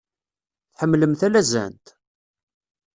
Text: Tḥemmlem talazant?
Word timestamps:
Tḥemmlem 0.73 1.13
talazant? 1.19 1.85